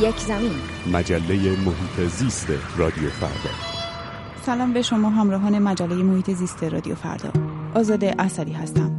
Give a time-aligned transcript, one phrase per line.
[0.00, 0.50] یک زمین.
[0.92, 1.34] مجله
[1.66, 3.54] محیط زیست رادیو فردا.
[4.34, 7.30] سلام به شما همراهان مجله محیط زیست رادیو فردا.
[7.74, 8.90] آزاده اصلی هستم.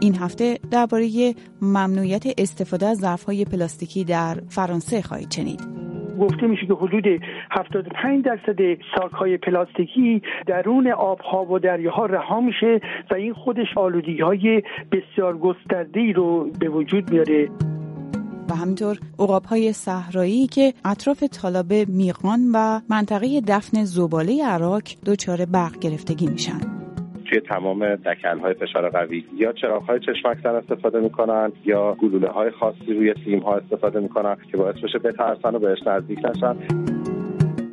[0.00, 5.60] این هفته درباره ممنوعیت استفاده از ظرفهای پلاستیکی در فرانسه خواهید شنید.
[6.20, 7.04] گفته میشه که حدود
[7.50, 8.58] 75 درصد
[8.96, 12.80] ساک های پلاستیکی درون آبها و دریاها رها میشه
[13.10, 17.48] و این خودش آلودگی های بسیار گسترده رو به وجود میاره.
[18.50, 25.44] و همینطور عقاب های صحرایی که اطراف طالاب میقان و منطقه دفن زباله عراق دچار
[25.44, 26.60] برق گرفتگی میشن.
[27.30, 32.50] توی تمام دکل های فشار قوی یا چراغ های چشمک استفاده می‌کنن یا گلوله های
[32.50, 36.56] خاصی روی سیم ها استفاده می‌کنن که باعث بشه بترسن و بهش نزدیک نشن.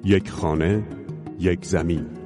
[0.06, 0.84] یک خانه
[1.40, 2.19] یک زمین.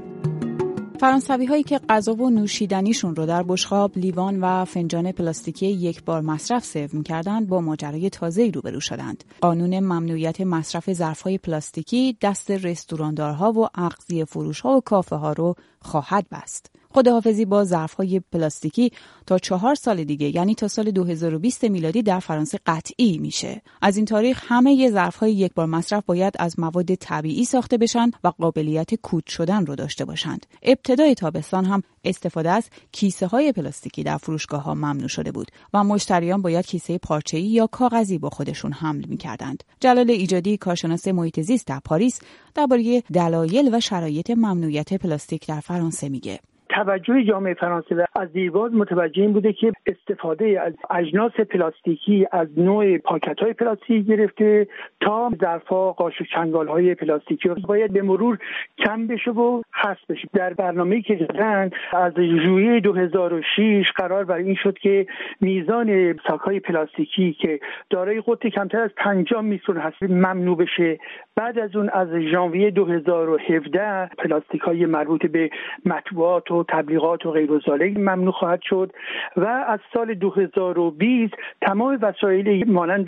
[1.00, 6.22] فرانسوی هایی که غذا و نوشیدنیشون رو در بشخاب، لیوان و فنجان پلاستیکی یک بار
[6.22, 9.24] مصرف سرو می‌کردند با ماجرای تازه‌ای روبرو شدند.
[9.42, 16.26] قانون ممنوعیت مصرف ظرفهای پلاستیکی دست رستوراندارها و اغذیه فروشها و کافه ها رو خواهد
[16.32, 16.72] بست.
[16.94, 18.92] خداحافظی با ظرفهای پلاستیکی
[19.26, 23.62] تا چهار سال دیگه یعنی تا سال 2020 میلادی در فرانسه قطعی میشه.
[23.82, 28.28] از این تاریخ همه ظرفهای یک بار مصرف باید از مواد طبیعی ساخته بشن و
[28.28, 30.46] قابلیت کود شدن رو داشته باشند.
[30.64, 35.84] ابتدای تابستان هم استفاده از کیسه های پلاستیکی در فروشگاه ها ممنوع شده بود و
[35.84, 39.64] مشتریان باید کیسه پارچه‌ای یا کاغذی با خودشون حمل می‌کردند.
[39.80, 42.20] جلال ایجادی کارشناس محیط زیست در پاریس
[42.56, 46.40] درباره دلایل و شرایط ممنوعیت پلاستیک در فرانسه میگه.
[46.74, 52.98] توجه جامعه فرانسه از دیرباز متوجه این بوده که استفاده از اجناس پلاستیکی از نوع
[52.98, 54.68] پاکت های پلاستیکی گرفته
[55.02, 57.50] تا ظرفها قاشق و چنگال های پلاستیکی.
[57.50, 58.38] باید به مرور
[58.78, 60.28] کم بشه و حذف بشه.
[60.34, 65.08] در برنامه‌ای که دادن از ژوئیه 2006 قرار بر این شد که
[65.42, 67.60] میزان ساک های پلاستیکی که
[67.90, 71.00] دارای قطر کمتر از 50 میکرون هست ممنوع بشه.
[71.36, 75.50] بعد از اون از ژانویه 2017 پلاستیک های مربوط به
[75.86, 78.92] مطبوعات و تبلیغات و غیر ممنوع خواهد شد
[79.38, 83.08] و از سال 2020 تمام وسایل مانند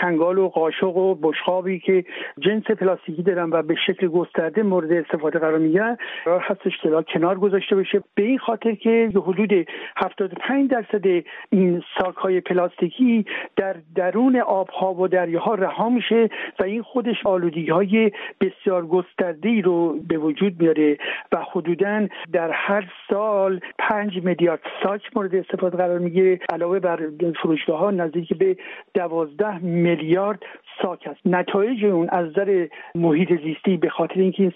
[0.00, 2.04] چنگال و قاشق و بشخابی که
[2.38, 7.38] جنس پلاستیکی دارن و به شکل گسترده مورد استفاده قرار می‌گیرن قرار هستش که کنار
[7.38, 8.02] گذاشته بشه.
[8.14, 9.66] به این خاطر که حدود
[9.96, 11.06] 75 درصد
[11.50, 13.24] این ساک های پلاستیکی
[13.56, 19.96] در درون آبها و دریاها رها میشه و این خودش آلودگی های بسیار گسترده رو
[20.08, 20.98] به وجود میاره
[21.32, 26.38] و حدودا در هر سال پنج میلیارد ساک مورد استفاده قرار می‌گیره.
[26.52, 27.00] علاوه بر
[27.42, 28.56] فروشگاه ها نزدیک به
[28.94, 30.42] دوازده میلیارد
[30.82, 31.20] ساک است.
[31.24, 34.52] نتایج اون از نظر محیط زیستی به خاطر اینکه این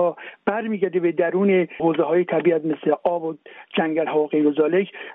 [0.46, 3.34] برمیگرده به درون حوزه های طبیعت مثل آب و
[3.76, 4.52] جنگل ها و غیر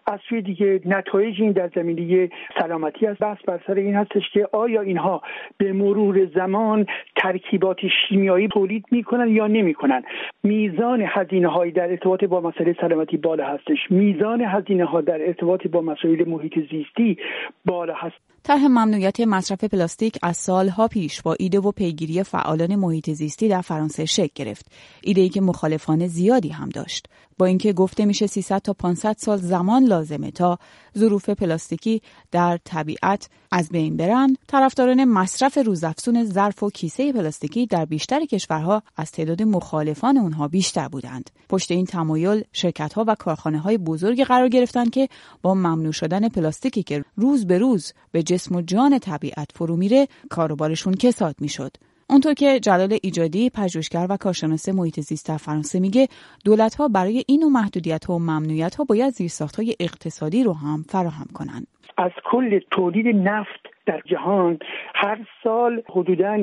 [0.08, 2.30] از سوی دیگه نتایج این در زمینه
[2.60, 3.20] سلامتی است.
[3.20, 5.22] بحث بر سر این هستش که آیا اینها
[5.58, 6.86] به مرور زمان
[7.16, 10.04] ترکیبات شیمیایی تولید می‌کنن یا نمی‌کنن؟
[10.44, 13.78] میزان هزینه هایی در ارتباط با مسئله سلامتی بالا هستش.
[13.90, 17.18] میزان هزینه ها در ارتباط با مسائل محیط زیستی
[17.66, 18.16] بالا هست.
[18.48, 23.62] طرح ممنوعیت مصرف پلاستیک از سالها پیش با ایده و پیگیری فعالان محیط زیستی در
[23.62, 24.66] فرانسه شکل گرفت.
[25.02, 27.08] ایده ای که مخالفان زیادی هم داشت.
[27.38, 30.60] با اینکه گفته میشه 300 تا 500 سال زمان لازمه تا
[30.98, 37.86] ظروف پلاستیکی در طبیعت از بین برن طرفداران مصرف روزافزون ظرف و کیسه پلاستیکی در
[37.86, 41.30] بیشتر کشورها از تعداد مخالفان اونها بیشتر بودند.
[41.50, 45.10] پشت این تمایل شرکت ها و کارخانه های بزرگی قرار گرفتند که
[45.42, 50.08] با ممنوع شدن پلاستیکی که روز به روز به جسم و جان طبیعت فرو میره
[50.30, 51.72] کاروبارشون کساد می‌شد
[52.10, 56.08] اونطور که جلال ایجادی پژوهشگر و کارشناس محیط زیست در فرانسه میگه
[56.46, 60.54] دولت ها برای این و محدودیت ها و ممنوعیت ها باید زیرساخت های اقتصادی رو
[60.54, 61.68] هم فراهم کنند.
[61.98, 64.60] از کل تولید نفت در جهان
[64.96, 66.38] هر سال حدوداً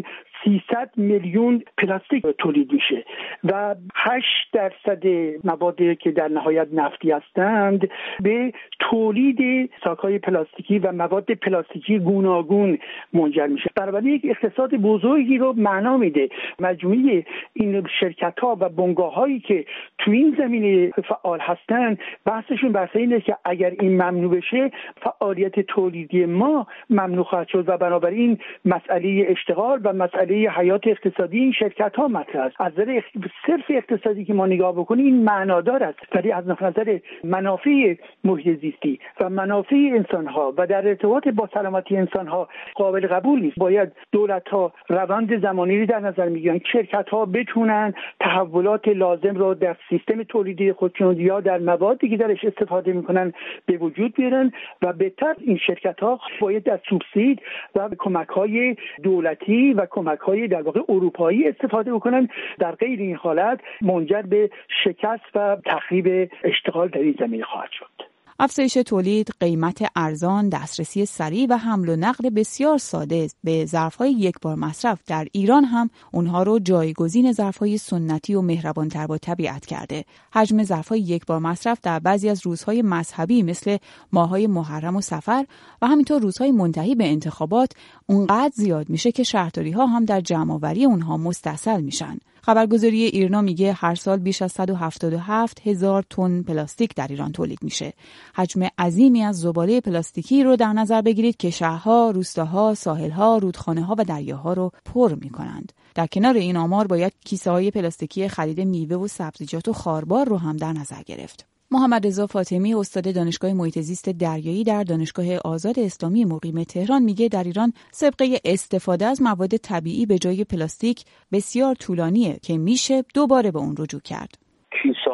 [0.45, 3.05] 300 میلیون پلاستیک تولید میشه
[3.45, 5.03] و 8 درصد
[5.45, 7.89] موادی که در نهایت نفتی هستند
[8.23, 12.79] به تولید ساکای پلاستیکی و مواد پلاستیکی گوناگون
[13.13, 13.71] منجر میشه.
[13.77, 16.29] بنابراین یک اقتصاد بزرگی رو معنا میده.
[16.59, 19.65] مجموعه این شرکت ها و بنگاه هایی که
[19.99, 24.71] تو این زمینه فعال هستند بحثشون بر اینه که اگر این ممنوع بشه
[25.03, 31.53] فعالیت تولیدی ما ممنوع خواهد شد و بنابراین مسئله اشتغال و مسئله حیات اقتصادی این
[31.53, 32.61] شرکت ها مطرح است.
[32.61, 33.01] از نظر
[33.47, 35.99] صرف اقتصادی که ما نگاه بکنیم این معنادار است.
[36.15, 37.95] ولی از نظر منافع
[38.25, 43.41] محیط زیستی و منافع انسان ها و در ارتباط با سلامتی انسان ها قابل قبول
[43.41, 43.59] نیست.
[43.59, 49.55] باید دولت ها روند زمانی رو در نظر می‌گیرن شرکت ها بتونن تحولات لازم رو
[49.55, 53.33] در سیستم تولیدی خودشون یا در موادی که درش استفاده می‌کنن
[53.67, 54.53] به وجود بیارن
[54.83, 57.43] و بهتر این شرکت ها باید از سوبسید
[57.75, 62.29] و کمک های دولتی و کمک های در واقع اروپایی استفاده بکنن
[62.59, 64.51] در غیر این حالت منجر به
[64.85, 67.94] شکست و تخریب اشتغال در این زمینه خواهد شد.
[68.39, 74.35] افزایش تولید، قیمت ارزان، دسترسی سریع و حمل و نقل بسیار ساده به ظرفهای یک
[74.43, 80.05] بار مصرف در ایران هم اونها رو جایگزین ظرفهای سنتی و مهربانتر با طبیعت کرده.
[80.33, 83.77] حجم ظرفهای یک بار مصرف در بعضی از روزهای مذهبی مثل
[84.13, 85.47] ماهای محرم و سفر
[85.83, 87.73] و همینطور روزهای منتهی به انتخابات
[88.07, 92.19] اونقدر زیاد میشه که شهرداری ها هم در جمعآوری اونها مستصل میشن.
[92.47, 97.93] خبرگزاری ایرنا میگه هر سال بیش از 177 هزار تن پلاستیک در ایران تولید میشه.
[98.35, 103.95] حجم عظیمی از زباله پلاستیکی رو در نظر بگیرید که شهرها، روستاها، ساحلها، رودخانه ها
[103.99, 105.73] و دریاها رو پر می‌کنند.
[105.95, 110.39] در کنار این آمار باید کیسه های پلاستیکی خرید میوه و سبزیجات و خاربار رو
[110.39, 111.54] هم در نظر گرفت.
[111.75, 117.29] محمد رضا فاطمی استاد دانشگاه محیط زیست دریایی در دانشگاه آزاد اسلامی مقیم تهران میگه
[117.29, 123.51] در ایران سبقه استفاده از مواد طبیعی به جای پلاستیک بسیار طولانیه که میشه دوباره
[123.51, 124.39] به اون رجوع کرد.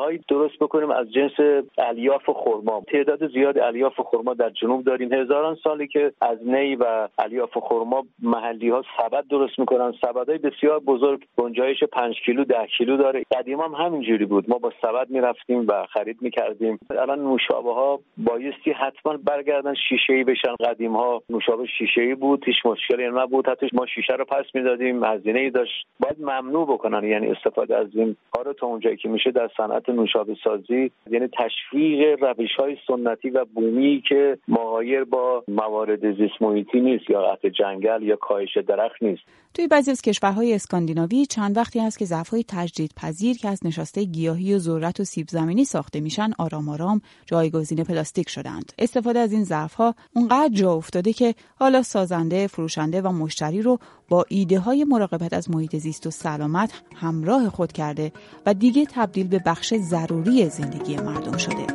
[0.01, 2.83] هایی درست بکنیم از جنس الیاف و خرما.
[2.93, 5.13] تعداد زیاد الیاف و خرما در جنوب داریم.
[5.13, 9.95] هزاران سالی که از نی و الیاف و خرما محلی ها سبد درست می‌کنن.
[10.01, 13.23] سبد های بسیار بزرگ گنجایش 5 کیلو ده کیلو داره.
[13.33, 14.51] قدیم هم همینجوری بود.
[14.51, 16.79] ما با سبد می‌رفتیم و خرید می‌کردیم.
[16.99, 20.55] الان نوشابه ها بایستی حتما برگردن شیشه ای بشن.
[20.55, 22.45] قدیم ها نوشابه شیشه ای بود.
[22.45, 23.49] هیچ مشکلی نبود.
[23.49, 25.05] حتی ما شیشه رو پس می‌دادیم.
[25.05, 25.87] هزینه ای داشت.
[26.01, 27.05] باید ممنوع بکنن.
[27.05, 32.25] یعنی استفاده از این کار تا اونجایی که میشه در صنعت نوشابه سازی یعنی تشویق
[32.25, 38.03] روش های سنتی و بومی که مغایر با موارد زیست محیطی نیست یا قطع جنگل
[38.03, 39.23] یا کاهش درخت نیست.
[39.55, 42.07] توی بعضی از کشورهای اسکاندیناوی چند وقتی هست که
[42.49, 47.01] تجدید پذیر که از نشاسته گیاهی و ذرت و سیب زمینی ساخته میشن آرام آرام
[47.27, 48.73] جایگزین پلاستیک شدند.
[48.79, 53.79] استفاده از این ظرفها اونقدر جا افتاده که حالا سازنده فروشنده و مشتری رو
[54.09, 58.13] با ایده های مراقبت از محیط زیست و سلامت همراه خود کرده
[58.47, 61.67] و دیگه تبدیل به بخش ضروری زندگی مردم شده.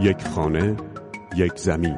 [0.00, 0.76] یک خانه
[1.36, 1.96] یک زمین.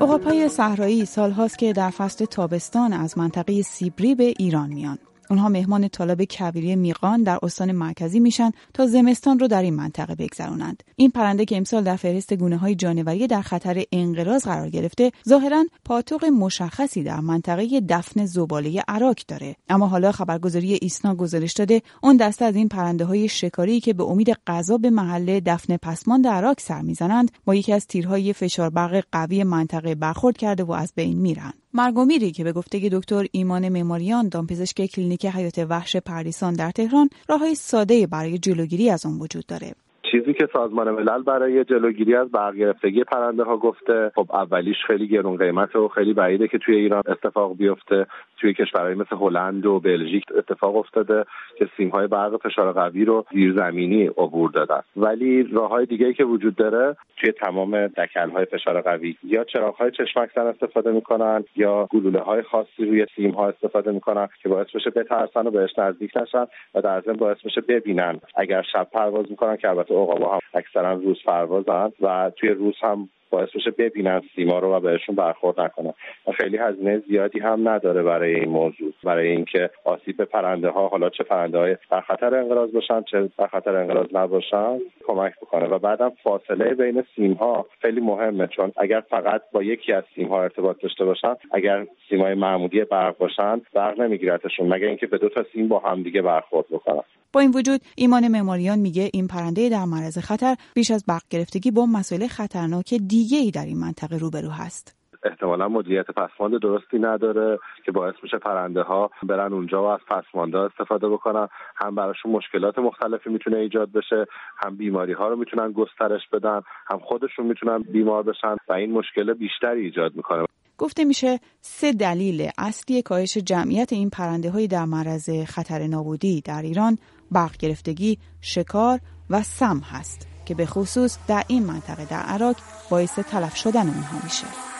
[0.00, 4.98] عقاب‌های صحرایی سالهاست که در فصل تابستان از منطقه سیبری به ایران میان.
[5.30, 10.14] اونها مهمان تالاب کویری میقان در استان مرکزی میشن تا زمستان رو در این منطقه
[10.14, 10.82] بگذرونند.
[10.96, 15.64] این پرنده که امسال در فهرست گونه های جانوری در خطر انقراض قرار گرفته ظاهرا
[15.84, 19.56] پاتوق مشخصی در منطقه دفن زباله اراک داره.
[19.68, 24.04] اما حالا خبرگزاری ایسنا گزارش داده اون دسته از این پرنده های شکاری که به
[24.04, 29.04] امید غذا به محل دفن پسماند اراک سر می‌زنند با یکی از تیرهای فشار برق
[29.12, 34.28] قوی منطقه برخورد کرده و از بین میرن مرگ‌ومیری که به گفته دکتر ایمان مماریان
[34.28, 39.74] دامپزشک کلینیک حیات وحش پردیسان در تهران راههای ساده برای جلوگیری از آن وجود داره.
[40.16, 45.36] چیزی که سازمان ملل برای جلوگیری از برگرفتگی پرنده ها گفته خب اولیش خیلی گرون
[45.36, 48.06] قیمت و خیلی بعیده که توی ایران اتفاق بیفته.
[48.40, 51.24] توی کشورهای مثل هلند و بلژیک اتفاق افتاده
[51.58, 54.80] که سیم های برق فشار قوی رو زیرزمینی عبور دادن.
[54.96, 59.76] ولی راه های دیگه که وجود داره توی تمام دکل های فشار قوی یا چراغ
[59.76, 64.66] های چشمک استفاده می‌کنن یا گلوله های خاصی روی سیم ها استفاده می‌کنن که باعث
[64.74, 68.20] بشه بترسن و بهش نزدیک نشن و در ضمن باعث بشه ببینن.
[68.34, 73.08] اگر شب پرواز می‌کنن که البته عقابا هم اکثرا روز پروازن و توی روز هم
[73.30, 75.94] باعث بشه ببینن سیما رو و بهشون برخورد نکنن.
[76.26, 78.92] و خیلی هزینه زیادی هم نداره برای این موضوع.
[79.04, 83.46] برای اینکه آسیب پرنده ها حالا چه پرنده های در خطر انقراض باشن چه در
[83.46, 85.66] خطر انقراض نباشن کمک بکنه.
[85.66, 88.46] و بعدم فاصله بین سیم ها خیلی مهمه.
[88.46, 92.84] چون اگر فقط با یکی از سیم ها ارتباط داشته باشن اگر سیم های معمولی
[92.84, 94.68] برق باشن برق نمیگیرتشون.
[94.68, 97.02] مگه اینکه به دو تا سیم با هم دیگه برخورد بکنن.
[97.36, 101.70] با این وجود ایمان مماریان میگه این پرنده در معرض خطر بیش از برق گرفتگی
[101.70, 104.96] با مسائل خطرناک دیگه ای در این منطقه روبرو هست.
[105.24, 110.58] احتمالا مدیریت پسماند درستی نداره که باعث میشه پرنده ها برن اونجا و از پسمانده
[110.58, 111.48] استفاده بکنن.
[111.76, 116.98] هم براشون مشکلات مختلفی می‌تونه ایجاد بشه هم بیماری ها رو می‌تونن گسترش بدن هم
[116.98, 120.44] خودشون می‌تونن بیمار بشن و این مشکل بیشتری ایجاد می‌کنه.
[120.78, 126.62] گفته میشه سه دلیل اصلی کاهش جمعیت این پرنده های در معرض خطر نابودی در
[126.62, 126.98] ایران
[127.30, 128.98] برق گرفتگی، شکار
[129.30, 130.35] و سم هست.
[130.46, 132.56] که به خصوص در این منطقه در عراق
[132.90, 134.75] باعث تلف شدن اونها میشه.